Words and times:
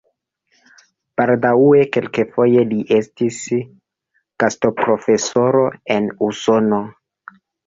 Baldaŭe 1.21 1.81
kelkfoje 1.97 2.63
li 2.71 2.79
estis 3.01 3.37
gastoprofesoro 4.45 5.63
en 5.99 6.11
Usono. 6.31 6.83